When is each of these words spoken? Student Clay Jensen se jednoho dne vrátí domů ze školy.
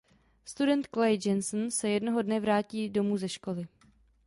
Student 0.45 0.87
Clay 0.93 1.19
Jensen 1.25 1.69
se 1.71 1.87
jednoho 1.89 2.21
dne 2.21 2.39
vrátí 2.39 2.89
domů 2.89 3.17
ze 3.17 3.29
školy. 3.29 3.67